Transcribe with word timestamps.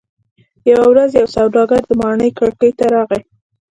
یوه 0.69 0.85
ورځ 0.91 1.09
یو 1.19 1.27
سوداګر 1.35 1.81
د 1.85 1.91
ماڼۍ 2.01 2.29
کړکۍ 2.39 2.71
ته 2.77 2.85
راغی. 2.93 3.21